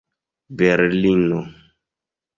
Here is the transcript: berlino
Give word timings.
berlino 0.57 1.41